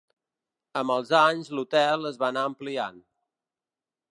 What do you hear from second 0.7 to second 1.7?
Amb els anys